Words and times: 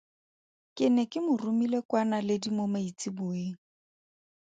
Ke 0.75 0.85
ne 0.95 1.03
ke 1.11 1.19
mo 1.25 1.33
romile 1.43 1.79
kwa 1.89 2.01
Naledi 2.09 2.49
mo 2.57 2.63
maitsiboeng. 2.73 3.55